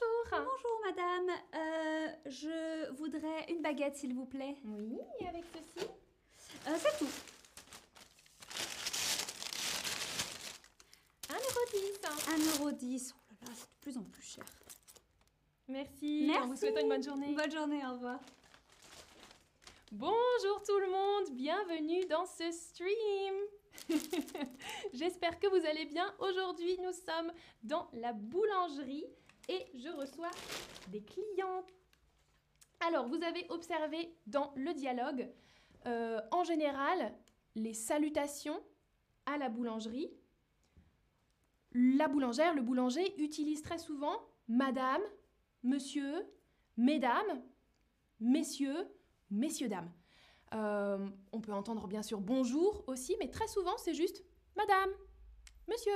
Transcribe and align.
bonjour. 0.00 0.46
Bonjour 0.46 0.80
madame, 0.84 1.30
Euh, 1.54 2.08
je 2.26 2.90
voudrais 2.92 3.46
une 3.50 3.62
baguette 3.62 3.96
s'il 3.96 4.14
vous 4.14 4.26
plaît. 4.26 4.56
Oui, 4.64 4.98
et 5.20 5.26
avec 5.28 5.44
ceci 5.52 5.86
Euh, 6.66 6.76
c'est 6.78 6.98
tout. 6.98 7.10
1,10€. 11.28 12.08
1,10€. 12.28 13.12
Oh 13.14 13.34
là 13.42 13.48
là, 13.48 13.52
c'est 13.54 13.66
de 13.66 13.80
plus 13.80 13.96
en 13.98 14.02
plus 14.02 14.22
cher. 14.22 14.44
Merci. 15.68 16.24
Merci. 16.26 16.42
En 16.42 16.46
vous 16.48 16.56
souhaitant 16.56 16.80
une 16.80 16.88
bonne 16.88 17.02
journée. 17.02 17.34
Bonne 17.34 17.50
journée, 17.50 17.80
au 17.86 17.92
revoir. 17.92 18.20
Bonjour 19.92 20.62
tout 20.64 20.78
le 20.78 20.88
monde, 20.90 21.30
bienvenue 21.36 22.04
dans 22.06 22.24
ce 22.26 22.50
stream. 22.52 23.34
J'espère 24.94 25.38
que 25.40 25.46
vous 25.48 25.66
allez 25.66 25.84
bien. 25.86 26.12
Aujourd'hui, 26.20 26.78
nous 26.82 26.92
sommes 26.92 27.32
dans 27.62 27.88
la 27.94 28.12
boulangerie 28.12 29.04
et 29.50 29.66
je 29.74 29.88
reçois 29.88 30.30
des 30.88 31.02
clients. 31.02 31.66
Alors, 32.86 33.08
vous 33.08 33.22
avez 33.22 33.44
observé 33.50 34.16
dans 34.26 34.52
le 34.56 34.72
dialogue, 34.72 35.28
euh, 35.86 36.20
en 36.30 36.44
général, 36.44 37.12
les 37.56 37.74
salutations 37.74 38.58
à 39.26 39.36
la 39.36 39.48
boulangerie. 39.48 40.10
La 41.72 42.08
boulangère, 42.08 42.54
le 42.54 42.62
boulanger 42.62 43.20
utilise 43.20 43.62
très 43.62 43.78
souvent 43.78 44.16
Madame, 44.48 45.02
Monsieur, 45.62 46.26
Mesdames, 46.76 47.42
Messieurs, 48.20 48.88
Messieurs, 49.30 49.68
dames. 49.68 49.90
Euh, 50.54 51.08
on 51.32 51.40
peut 51.40 51.52
entendre 51.52 51.86
bien 51.86 52.02
sûr 52.02 52.20
bonjour 52.20 52.82
aussi, 52.88 53.14
mais 53.20 53.30
très 53.30 53.46
souvent 53.46 53.76
c'est 53.78 53.94
juste 53.94 54.24
Madame, 54.56 54.90
Monsieur, 55.68 55.92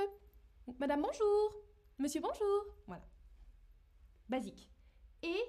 Madame 0.79 1.03
bonjour, 1.03 1.57
Monsieur 1.99 2.21
bonjour. 2.21 2.67
Voilà. 2.87 3.03
Basique. 4.29 4.69
Et 5.23 5.43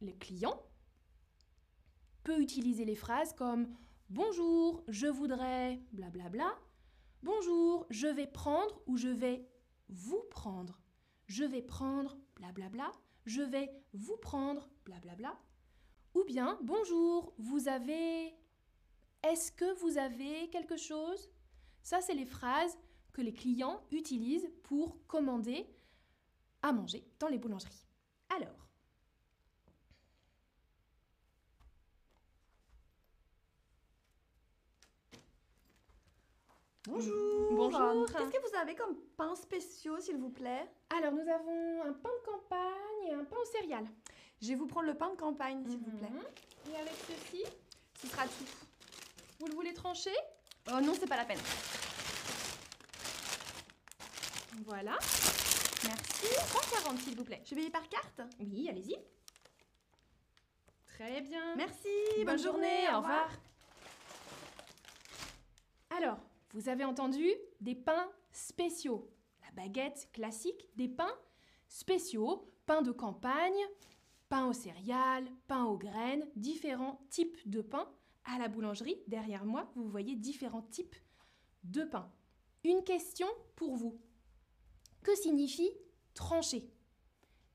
le 0.00 0.12
client 0.12 0.62
peut 2.24 2.40
utiliser 2.40 2.84
les 2.84 2.94
phrases 2.94 3.32
comme 3.34 3.74
Bonjour, 4.08 4.84
je 4.88 5.06
voudrais 5.06 5.80
blablabla. 5.92 6.54
Bonjour, 7.22 7.86
je 7.90 8.06
vais 8.06 8.26
prendre 8.26 8.80
ou 8.86 8.96
je 8.96 9.08
vais 9.08 9.48
vous 9.88 10.22
prendre. 10.30 10.80
Je 11.26 11.44
vais 11.44 11.62
prendre 11.62 12.16
blablabla. 12.36 12.92
Je 13.24 13.42
vais 13.42 13.70
vous 13.92 14.16
prendre 14.16 14.68
blablabla. 14.84 15.36
Ou 16.14 16.24
bien, 16.24 16.58
bonjour, 16.62 17.34
vous 17.38 17.68
avez... 17.68 18.34
Est-ce 19.24 19.50
que 19.50 19.78
vous 19.80 19.98
avez 19.98 20.48
quelque 20.50 20.76
chose? 20.76 21.30
Ça, 21.82 22.00
c'est 22.00 22.14
les 22.14 22.26
phrases 22.26 22.78
que 23.12 23.22
les 23.22 23.34
clients 23.34 23.82
utilisent 23.90 24.50
pour 24.62 25.04
commander 25.06 25.66
à 26.66 26.72
manger 26.72 27.04
dans 27.18 27.28
les 27.28 27.38
boulangeries. 27.38 27.86
Alors, 28.34 28.68
Bonjour. 36.86 37.48
Bonjour. 37.50 38.06
Qu'est-ce 38.06 38.30
que 38.30 38.48
vous 38.50 38.56
avez 38.56 38.74
comme 38.76 38.94
pain 39.16 39.34
spéciaux, 39.34 39.98
s'il 40.00 40.18
vous 40.18 40.30
plaît? 40.30 40.70
Alors 40.96 41.12
nous 41.12 41.28
avons 41.28 41.82
un 41.82 41.92
pain 41.92 42.10
de 42.10 42.24
campagne 42.30 43.08
et 43.08 43.12
un 43.14 43.24
pain 43.24 43.36
aux 43.42 43.44
céréales. 43.44 43.86
Je 44.40 44.48
vais 44.48 44.54
vous 44.54 44.66
prendre 44.66 44.86
le 44.86 44.94
pain 44.94 45.10
de 45.10 45.16
campagne, 45.16 45.64
s'il 45.68 45.78
vous 45.80 45.96
plaît. 45.98 46.08
Mhm. 46.10 46.72
Et 46.72 46.76
avec 46.76 46.94
ceci, 47.08 47.42
Ce 48.00 48.06
sera 48.06 48.24
tout. 48.24 48.44
vous 49.40 49.46
le 49.48 49.54
voulez 49.54 49.74
trancher? 49.74 50.14
Oh 50.72 50.80
non, 50.80 50.94
c'est 50.98 51.08
pas 51.08 51.16
la 51.16 51.24
peine. 51.24 51.38
Voilà. 54.64 54.96
Merci. 55.86 56.26
3,40 56.26 56.98
s'il 57.00 57.16
vous 57.16 57.24
plaît. 57.24 57.42
Je 57.44 57.50
vais 57.50 57.60
payer 57.60 57.70
par 57.70 57.88
carte? 57.88 58.20
Oui, 58.40 58.68
allez-y. 58.68 58.96
Très 60.86 61.20
bien. 61.20 61.54
Merci. 61.56 61.88
Bonne, 62.24 62.38
journée, 62.38 62.88
au 62.92 62.98
revoir. 62.98 63.30
Alors, 65.90 66.18
vous 66.54 66.68
avez 66.68 66.84
entendu 66.84 67.30
des 67.60 67.74
pains 67.74 68.10
spéciaux. 68.32 69.10
La 69.42 69.62
baguette 69.62 70.08
classique, 70.12 70.68
des 70.76 70.88
pains 70.88 71.14
spéciaux, 71.68 72.50
pain 72.66 72.82
de 72.82 72.92
campagne, 72.92 73.60
pain 74.28 74.46
aux 74.46 74.52
céréales, 74.52 75.28
pain 75.48 75.64
aux 75.64 75.76
graines, 75.76 76.26
différents 76.34 77.00
types 77.10 77.38
de 77.48 77.60
pain. 77.60 77.88
À 78.24 78.38
la 78.38 78.48
boulangerie, 78.48 79.02
derrière 79.06 79.44
moi, 79.44 79.70
vous 79.76 79.88
voyez 79.88 80.16
différents 80.16 80.62
types 80.62 80.96
de 81.62 81.84
pain. 81.84 82.10
Une 82.64 82.82
question 82.82 83.28
pour 83.54 83.76
vous. 83.76 84.00
Que 85.06 85.14
signifie 85.14 85.70
trancher? 86.14 86.68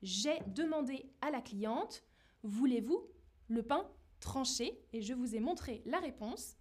J'ai 0.02 0.40
demandé 0.48 1.12
à 1.20 1.32
la 1.32 1.42
cliente, 1.42 2.02
voulez-vous 2.44 3.06
le 3.50 3.62
pain 3.62 3.92
tranché? 4.22 4.82
Et 4.94 5.02
je 5.02 5.14
vous 5.14 5.36
ai 5.36 5.42
montré 5.42 5.82
la 5.86 6.00
réponse. 6.00 6.56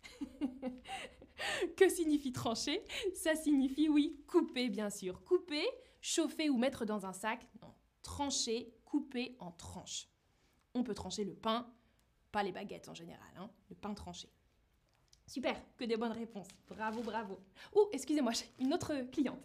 que 1.77 1.89
signifie 1.89 2.33
trancher? 2.33 2.85
Ça 3.15 3.37
signifie 3.37 3.89
oui, 3.89 4.21
couper 4.27 4.69
bien 4.69 4.91
sûr. 4.91 5.23
Couper, 5.23 5.65
chauffer 6.01 6.51
ou 6.51 6.59
mettre 6.59 6.85
dans 6.85 7.07
un 7.07 7.13
sac. 7.13 7.47
Non, 7.63 7.73
trancher, 8.03 8.75
couper 8.85 9.37
en 9.39 9.53
tranches. 9.53 10.09
On 10.75 10.83
peut 10.83 10.95
trancher 10.95 11.23
le 11.23 11.37
pain, 11.37 11.73
pas 12.33 12.43
les 12.43 12.51
baguettes 12.51 12.89
en 12.89 12.95
général, 12.95 13.31
hein, 13.37 13.49
le 13.69 13.77
pain 13.77 13.95
tranché. 13.95 14.29
Super, 15.29 15.55
que 15.77 15.85
des 15.85 15.97
bonnes 15.97 16.11
réponses. 16.11 16.49
Bravo, 16.67 17.01
bravo. 17.01 17.39
Oh, 17.75 17.89
excusez-moi, 17.93 18.33
j'ai 18.33 18.51
une 18.59 18.75
autre 18.75 18.93
cliente. 19.13 19.39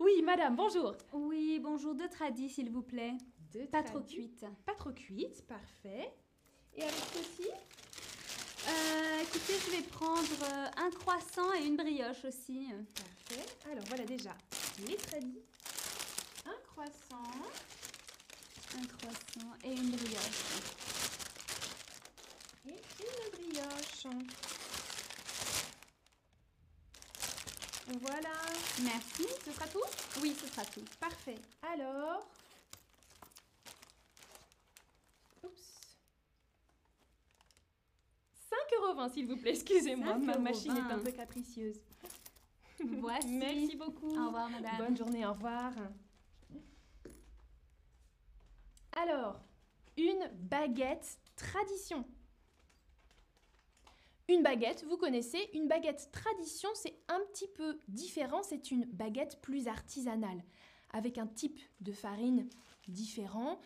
Oui, 0.00 0.22
madame, 0.22 0.56
bonjour. 0.56 0.94
Oui, 1.12 1.60
bonjour, 1.62 1.94
deux 1.94 2.08
tradis 2.08 2.48
s'il 2.48 2.70
vous 2.70 2.82
plaît. 2.82 3.12
Deux 3.52 3.66
Pas 3.66 3.82
trop 3.82 3.98
tradis. 4.00 4.14
cuite. 4.14 4.44
Pas 4.64 4.74
trop 4.74 4.92
cuite, 4.92 5.46
parfait. 5.46 6.10
Et 6.74 6.82
avec 6.82 6.94
ceci 7.12 7.48
Euh, 8.68 9.22
écoutez, 9.22 9.54
je 9.66 9.70
vais 9.76 9.82
prendre 9.82 10.42
euh, 10.52 10.66
un 10.76 10.90
croissant 10.90 11.52
et 11.54 11.66
une 11.66 11.76
brioche 11.76 12.24
aussi. 12.24 12.68
Parfait. 12.94 13.44
Alors 13.70 13.84
voilà 13.88 14.04
déjà 14.04 14.34
les 14.86 14.96
tradis. 14.96 15.42
Un 16.46 16.58
croissant. 16.70 17.30
Un 18.78 18.86
croissant 18.86 19.50
et 19.64 19.72
une 19.72 19.90
brioche. 19.90 20.44
Et 22.66 22.70
une 22.70 23.30
brioche. 23.32 24.06
Voilà. 27.98 28.30
Merci. 28.82 29.26
Ce 29.44 29.52
sera 29.52 29.66
tout? 29.66 29.82
Oui, 30.22 30.34
ce 30.40 30.46
sera 30.46 30.64
tout. 30.64 30.84
Parfait. 31.00 31.34
Alors. 31.72 32.26
Oups. 35.42 35.96
5,20€ 38.50 39.12
s'il 39.12 39.26
vous 39.26 39.36
plaît, 39.36 39.50
excusez-moi, 39.50 40.18
ma 40.18 40.34
5,20. 40.34 40.38
machine 40.40 40.76
est 40.76 40.92
un 40.92 40.98
peu 40.98 41.10
capricieuse. 41.10 41.80
Voici. 42.84 43.28
Merci 43.28 43.76
beaucoup. 43.76 44.08
Au 44.08 44.26
revoir, 44.26 44.48
madame. 44.48 44.78
Bonne 44.78 44.96
journée, 44.96 45.26
au 45.26 45.32
revoir. 45.32 45.72
Alors, 48.96 49.40
une 49.96 50.30
baguette 50.34 51.18
tradition. 51.36 52.04
Une 54.30 54.44
baguette, 54.44 54.84
vous 54.88 54.96
connaissez, 54.96 55.50
une 55.54 55.66
baguette 55.66 56.10
tradition, 56.12 56.68
c'est 56.74 56.94
un 57.08 57.18
petit 57.32 57.48
peu 57.48 57.80
différent, 57.88 58.44
c'est 58.44 58.70
une 58.70 58.84
baguette 58.84 59.40
plus 59.42 59.66
artisanale, 59.66 60.44
avec 60.92 61.18
un 61.18 61.26
type 61.26 61.58
de 61.80 61.90
farine 61.90 62.48
différent, 62.86 63.58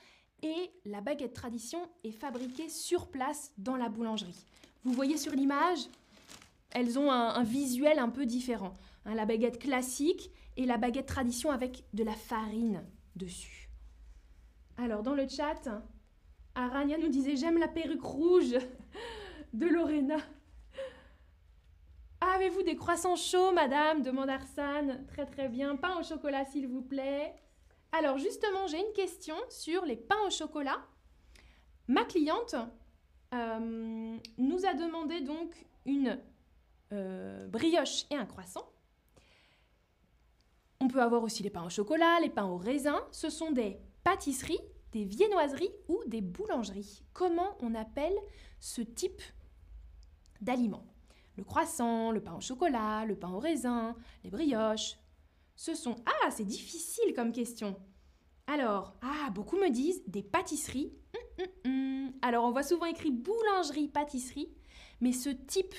et 0.42 0.70
la 0.86 1.03
baguette 1.03 1.34
tradition 1.34 1.86
est 2.03 2.12
fabriquée 2.12 2.70
sur 2.70 3.08
place 3.08 3.53
dans 3.58 3.76
la 3.76 3.91
boulangerie. 3.91 4.47
Vous 4.84 4.94
voyez 4.94 5.19
sur 5.19 5.32
l'image, 5.32 5.80
elles 6.70 6.98
ont 6.98 7.12
un, 7.12 7.42
visuel 7.42 7.98
un 7.98 8.08
peu 8.08 8.24
différent. 8.24 8.74
hein, 9.04 9.14
la 9.14 9.26
baguette 9.26 9.58
classique 9.58 10.30
et 10.56 10.65
la 10.65 10.78
baguette 10.78 11.06
tradition 11.06 11.50
avec 11.50 11.84
de 11.92 12.04
la 12.04 12.15
farine 12.15 12.83
dessus. 13.16 13.68
Alors, 14.78 15.03
dans 15.03 15.15
le 15.15 15.28
chat, 15.28 15.68
Arania 16.54 16.97
nous 16.97 17.10
disait 17.10 17.36
J'aime 17.36 17.59
la 17.59 17.68
perruque 17.68 18.03
rouge 18.03 18.56
de 19.53 19.66
Lorena. 19.66 20.16
Avez-vous 22.44 22.62
des 22.62 22.76
croissants 22.76 23.16
chauds, 23.16 23.52
madame 23.52 24.02
demande 24.02 24.28
Arsane. 24.28 25.06
Très 25.06 25.24
très 25.24 25.48
bien. 25.48 25.76
Pain 25.76 25.98
au 25.98 26.02
chocolat, 26.02 26.44
s'il 26.44 26.68
vous 26.68 26.82
plaît. 26.82 27.34
Alors, 27.91 28.18
justement, 28.18 28.66
j'ai 28.66 28.76
une 28.76 28.92
question 28.92 29.34
sur 29.48 29.86
les 29.86 29.96
pains 29.96 30.20
au 30.26 30.30
chocolat. 30.30 30.76
Ma 31.88 32.04
cliente 32.04 32.54
euh, 33.32 34.18
nous 34.36 34.66
a 34.66 34.74
demandé 34.74 35.22
donc 35.22 35.54
une 35.86 36.20
euh, 36.92 37.48
brioche 37.48 38.04
et 38.10 38.14
un 38.14 38.26
croissant. 38.26 38.70
On 40.80 40.88
peut 40.88 41.00
avoir 41.00 41.22
aussi 41.22 41.42
les 41.42 41.50
pains 41.50 41.64
au 41.64 41.70
chocolat, 41.70 42.20
les 42.20 42.28
pains 42.28 42.44
au 42.44 42.58
raisin. 42.58 43.00
Ce 43.10 43.30
sont 43.30 43.52
des 43.52 43.78
pâtisseries, 44.02 44.60
des 44.92 45.06
viennoiseries 45.06 45.72
ou 45.88 45.98
des 46.06 46.20
boulangeries. 46.20 47.04
Comment 47.14 47.56
on 47.60 47.74
appelle 47.74 48.18
ce 48.60 48.82
type 48.82 49.22
d'aliments 50.42 50.93
Le 51.36 51.45
croissant, 51.45 52.10
le 52.10 52.22
pain 52.22 52.34
au 52.34 52.41
chocolat, 52.41 53.04
le 53.04 53.16
pain 53.16 53.31
au 53.31 53.39
raisin, 53.39 53.97
les 54.22 54.31
brioches. 54.31 54.97
Ce 55.57 55.75
sont... 55.75 55.97
Ah, 56.07 56.31
c'est 56.31 56.45
difficile 56.45 57.15
comme 57.15 57.33
question. 57.33 57.77
Alors, 58.47 58.95
ah, 59.03 59.31
beaucoup 59.31 59.57
me 59.57 59.71
disent 59.71 60.03
des 60.07 60.22
pâtisseries. 60.22 60.92
Hum, 61.15 61.47
hum, 61.65 61.72
hum. 61.72 62.13
Alors, 62.22 62.45
on 62.45 62.51
voit 62.51 62.63
souvent 62.63 62.86
écrit 62.86 63.10
boulangerie, 63.10 63.89
pâtisserie, 63.89 64.53
mais 65.01 65.13
ce 65.13 65.31
type 65.31 65.75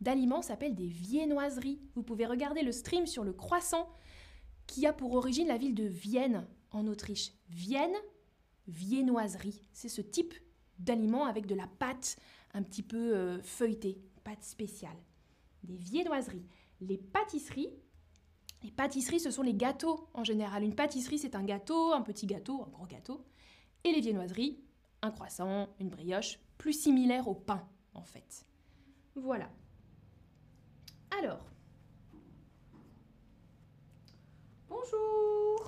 d'aliment 0.00 0.42
s'appelle 0.42 0.74
des 0.74 0.88
viennoiseries. 0.88 1.80
Vous 1.94 2.02
pouvez 2.02 2.26
regarder 2.26 2.62
le 2.62 2.72
stream 2.72 3.06
sur 3.06 3.24
le 3.24 3.32
croissant 3.32 3.88
qui 4.66 4.86
a 4.86 4.92
pour 4.92 5.14
origine 5.14 5.48
la 5.48 5.58
ville 5.58 5.74
de 5.74 5.84
Vienne 5.84 6.46
en 6.70 6.86
Autriche. 6.86 7.32
Vienne, 7.48 7.96
viennoiserie. 8.68 9.62
C'est 9.72 9.88
ce 9.88 10.00
type 10.00 10.34
d'aliment 10.78 11.26
avec 11.26 11.46
de 11.46 11.54
la 11.54 11.66
pâte 11.66 12.16
un 12.54 12.62
petit 12.62 12.82
peu 12.82 13.14
euh, 13.14 13.42
feuilletée, 13.42 14.00
pâte 14.24 14.42
spéciale. 14.42 14.96
Des 15.62 15.76
viennoiseries. 15.76 16.46
Les 16.80 16.98
pâtisseries, 16.98 17.70
les 18.62 18.70
pâtisseries, 18.70 19.20
ce 19.20 19.30
sont 19.30 19.42
les 19.42 19.54
gâteaux 19.54 20.08
en 20.14 20.24
général. 20.24 20.62
Une 20.62 20.74
pâtisserie, 20.74 21.18
c'est 21.18 21.34
un 21.34 21.44
gâteau, 21.44 21.92
un 21.92 22.02
petit 22.02 22.26
gâteau, 22.26 22.62
un 22.66 22.70
gros 22.70 22.86
gâteau. 22.86 23.24
Et 23.84 23.92
les 23.92 24.00
viennoiseries, 24.00 24.62
un 25.02 25.10
croissant, 25.10 25.68
une 25.78 25.88
brioche, 25.88 26.38
plus 26.58 26.72
similaire 26.74 27.28
au 27.28 27.34
pain 27.34 27.66
en 27.94 28.02
fait. 28.02 28.46
Voilà. 29.14 29.50
Alors, 31.18 31.50
Bonjour. 34.70 35.19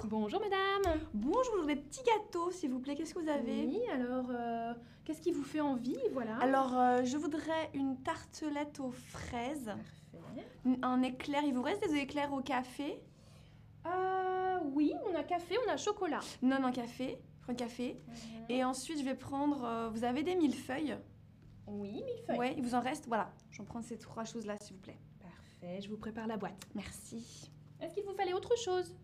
Bonjour 0.06 0.40
madame. 0.40 1.00
Bonjour, 1.14 1.64
des 1.66 1.76
petits 1.76 2.02
gâteaux, 2.04 2.50
s'il 2.50 2.70
vous 2.70 2.80
plaît. 2.80 2.94
Qu'est-ce 2.94 3.14
que 3.14 3.20
vous 3.20 3.28
avez? 3.28 3.66
Oui, 3.66 3.80
alors, 3.92 4.26
euh, 4.30 4.74
qu'est-ce 5.04 5.20
qui 5.20 5.32
vous 5.32 5.42
fait 5.44 5.60
envie? 5.60 5.96
Voilà. 6.12 6.36
Alors, 6.38 6.76
euh, 6.78 7.04
je 7.04 7.16
voudrais 7.16 7.70
une 7.74 7.96
tartelette 8.02 8.80
aux 8.80 8.90
fraises, 8.90 9.66
Parfait. 9.66 10.78
un 10.82 11.02
éclair. 11.02 11.42
Il 11.44 11.54
vous 11.54 11.62
reste 11.62 11.82
des 11.88 11.96
éclairs 11.96 12.32
au 12.32 12.40
café? 12.40 13.00
Euh, 13.86 14.58
oui, 14.74 14.92
on 15.10 15.14
a 15.14 15.22
café, 15.24 15.56
on 15.66 15.70
a 15.70 15.76
chocolat. 15.76 16.20
Non, 16.42 16.60
non, 16.60 16.72
café. 16.72 17.18
Je 17.38 17.42
prends 17.42 17.52
le 17.52 17.58
café. 17.58 18.00
Et 18.48 18.62
ensuite, 18.64 18.98
je 18.98 19.04
vais 19.04 19.14
prendre. 19.16 19.64
euh, 19.64 19.88
vous 19.90 20.04
avez 20.04 20.22
des 20.22 20.34
millefeuilles 20.36 20.96
Oui, 21.66 21.92
mille 22.04 22.22
feuilles. 22.26 22.38
Ouais, 22.38 22.54
il 22.56 22.62
vous 22.62 22.74
en 22.74 22.80
reste 22.80 23.06
Voilà. 23.08 23.30
J'en 23.50 23.64
prends 23.64 23.82
ces 23.82 23.98
trois 23.98 24.24
choses-là, 24.24 24.56
s'il 24.60 24.76
vous 24.76 24.82
plaît. 24.82 24.98
Parfait, 25.20 25.80
je 25.80 25.88
vous 25.88 25.96
prépare 25.96 26.26
la 26.26 26.36
boîte. 26.36 26.66
Merci. 26.74 27.50
Est-ce 27.80 27.94
qu'il 27.94 28.04
vous 28.04 28.14
fallait 28.14 28.32
autre 28.32 28.56
chose? 28.56 28.94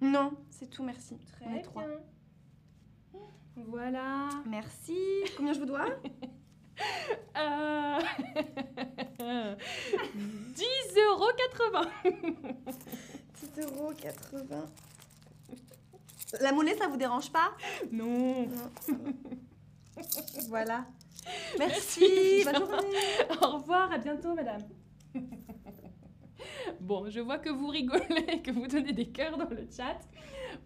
Non, 0.00 0.32
c'est 0.50 0.68
tout, 0.68 0.82
merci. 0.82 1.16
Très 1.32 1.46
On 1.46 1.54
est 1.54 1.62
trois. 1.62 1.84
bien. 1.84 3.22
Voilà. 3.56 4.28
Merci. 4.46 4.98
Combien 5.36 5.52
je 5.52 5.60
vous 5.60 5.66
dois? 5.66 5.86
Euh... 7.38 7.98
10,80 9.18 9.56
euros 11.08 11.30
10 13.40 13.62
euros 13.64 13.92
80. 13.96 14.66
La 16.40 16.52
monnaie, 16.52 16.76
ça 16.76 16.88
vous 16.88 16.98
dérange 16.98 17.32
pas? 17.32 17.52
Non. 17.90 18.46
Non. 18.46 18.70
voilà. 20.48 20.84
Merci. 21.58 22.42
Bonne 22.44 22.56
journée. 22.56 22.98
Au 23.42 23.46
revoir, 23.58 23.90
à 23.92 23.98
bientôt, 23.98 24.34
madame. 24.34 24.62
Bon, 26.80 27.08
je 27.08 27.20
vois 27.20 27.38
que 27.38 27.48
vous 27.48 27.68
rigolez, 27.68 28.42
que 28.44 28.50
vous 28.50 28.66
donnez 28.66 28.92
des 28.92 29.08
cœurs 29.08 29.36
dans 29.36 29.48
le 29.48 29.66
chat. 29.74 29.98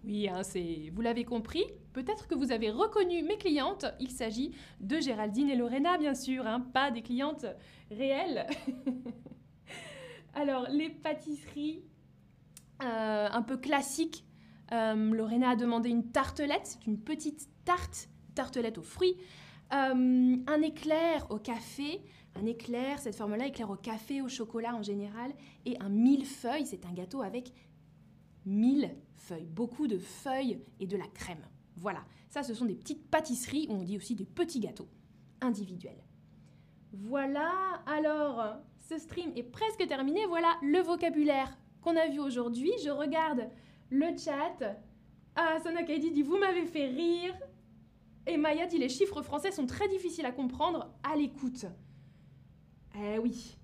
Oui, 0.04 0.28
hein, 0.28 0.42
c'est, 0.42 0.90
vous 0.92 1.00
l'avez 1.00 1.24
compris. 1.24 1.64
Peut-être 1.92 2.26
que 2.26 2.34
vous 2.34 2.52
avez 2.52 2.70
reconnu 2.70 3.22
mes 3.22 3.36
clientes. 3.36 3.86
Il 4.00 4.10
s'agit 4.10 4.54
de 4.80 4.98
Géraldine 4.98 5.50
et 5.50 5.56
Lorena, 5.56 5.98
bien 5.98 6.14
sûr, 6.14 6.46
hein, 6.46 6.60
pas 6.72 6.90
des 6.90 7.02
clientes 7.02 7.46
réelles. 7.90 8.46
Alors, 10.34 10.68
les 10.70 10.88
pâtisseries 10.88 11.82
euh, 12.82 13.28
un 13.30 13.42
peu 13.42 13.56
classiques. 13.56 14.24
Euh, 14.72 14.94
Lorena 14.94 15.50
a 15.50 15.56
demandé 15.56 15.90
une 15.90 16.10
tartelette, 16.12 16.62
c'est 16.64 16.86
une 16.86 16.98
petite 16.98 17.48
tarte, 17.64 18.08
tartelette 18.34 18.78
aux 18.78 18.82
fruits. 18.82 19.16
Euh, 19.72 20.36
un 20.46 20.62
éclair 20.62 21.26
au 21.30 21.38
café, 21.38 22.02
un 22.34 22.46
éclair, 22.46 22.98
cette 22.98 23.14
forme-là, 23.14 23.46
éclair 23.46 23.70
au 23.70 23.76
café, 23.76 24.20
au 24.20 24.28
chocolat 24.28 24.74
en 24.74 24.82
général, 24.82 25.32
et 25.64 25.78
un 25.80 25.88
millefeuille, 25.88 26.66
c'est 26.66 26.84
un 26.86 26.92
gâteau 26.92 27.22
avec 27.22 27.52
mille 28.46 28.90
feuilles, 29.14 29.46
beaucoup 29.46 29.86
de 29.86 29.98
feuilles 29.98 30.60
et 30.80 30.86
de 30.86 30.96
la 30.96 31.06
crème. 31.06 31.44
Voilà, 31.76 32.04
ça 32.28 32.42
ce 32.42 32.52
sont 32.52 32.64
des 32.64 32.74
petites 32.74 33.08
pâtisseries, 33.10 33.66
ou 33.70 33.74
on 33.74 33.82
dit 33.82 33.96
aussi 33.96 34.14
des 34.14 34.24
petits 34.24 34.60
gâteaux 34.60 34.88
individuels. 35.40 36.02
Voilà, 36.92 37.82
alors 37.86 38.56
ce 38.88 38.98
stream 38.98 39.30
est 39.36 39.44
presque 39.44 39.86
terminé, 39.86 40.26
voilà 40.26 40.56
le 40.62 40.80
vocabulaire 40.80 41.56
qu'on 41.80 41.96
a 41.96 42.08
vu 42.08 42.18
aujourd'hui. 42.18 42.72
Je 42.84 42.90
regarde 42.90 43.48
le 43.90 44.16
chat. 44.16 44.76
Ah, 45.36 45.58
Sanakaidi 45.62 46.10
dit 46.10 46.22
Vous 46.22 46.38
m'avez 46.38 46.66
fait 46.66 46.86
rire. 46.86 47.34
Et 48.26 48.36
Maya 48.36 48.66
dit 48.66 48.78
Les 48.78 48.88
chiffres 48.88 49.22
français 49.22 49.50
sont 49.50 49.66
très 49.66 49.88
difficiles 49.88 50.26
à 50.26 50.32
comprendre 50.32 50.90
à 51.02 51.16
l'écoute. 51.16 51.66
Eh 52.96 53.18
oui. 53.18 53.56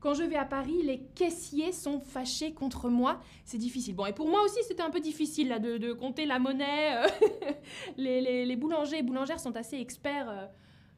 Quand 0.00 0.12
je 0.14 0.22
vais 0.22 0.36
à 0.36 0.44
Paris, 0.44 0.82
les 0.82 1.00
caissiers 1.14 1.72
sont 1.72 1.98
fâchés 1.98 2.52
contre 2.52 2.90
moi. 2.90 3.20
C'est 3.46 3.56
difficile. 3.58 3.94
Bon, 3.96 4.04
et 4.04 4.12
pour 4.12 4.28
moi 4.28 4.42
aussi, 4.42 4.58
c'était 4.68 4.82
un 4.82 4.90
peu 4.90 5.00
difficile 5.00 5.48
là, 5.48 5.58
de, 5.58 5.78
de 5.78 5.92
compter 5.94 6.26
la 6.26 6.38
monnaie. 6.38 6.94
euh. 6.96 7.08
les, 7.96 8.44
les- 8.44 8.56
boulangers 8.56 8.98
et 8.98 9.02
boulangères 9.02 9.40
sont 9.40 9.56
assez 9.56 9.76
experts 9.78 10.28
euh, 10.28 10.46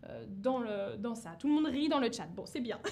euh, 0.08 0.26
dans, 0.28 0.58
le, 0.58 0.96
dans 0.96 1.14
ça. 1.14 1.36
Tout 1.38 1.46
le 1.46 1.54
monde 1.54 1.66
rit 1.66 1.88
dans 1.88 2.00
le 2.00 2.10
chat. 2.10 2.26
Bon, 2.34 2.46
c'est 2.46 2.60
bien. 2.60 2.80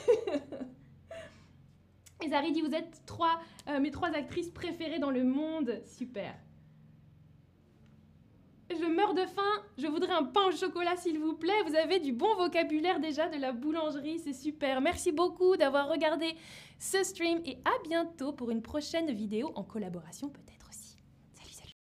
Et 2.25 2.29
Zari 2.29 2.53
dit 2.53 2.61
Vous 2.63 2.75
êtes 2.75 3.03
trois, 3.07 3.41
mes 3.81 3.91
trois 3.91 4.09
actrices 4.11 4.51
préférées 4.51 5.01
dans 5.01 5.11
le 5.11 5.25
monde. 5.25 5.83
Super. 5.85 6.35
Je 8.81 8.87
meurs 8.87 9.15
de 9.15 9.25
faim, 9.25 9.43
je 9.79 9.87
voudrais 9.87 10.13
un 10.13 10.25
pain 10.25 10.47
au 10.49 10.53
chocolat 10.53 10.97
s'il 10.97 11.19
vous 11.19 11.35
plaît. 11.35 11.63
Vous 11.67 11.77
avez 11.77 12.01
du 12.01 12.13
bon 12.13 12.35
vocabulaire 12.37 12.99
déjà 12.99 13.29
de 13.29 13.37
la 13.37 13.53
boulangerie, 13.53 14.19
c'est 14.19 14.33
super. 14.33 14.81
Merci 14.81 15.13
beaucoup 15.13 15.57
d'avoir 15.57 15.89
regardé 15.89 16.35
ce 16.79 17.03
stream 17.05 17.41
et 17.45 17.59
à 17.65 17.89
bientôt 17.89 18.33
pour 18.33 18.51
une 18.51 18.63
prochaine 18.63 19.13
vidéo 19.13 19.53
en 19.55 19.63
collaboration 19.63 20.29
peut-être. 20.29 20.64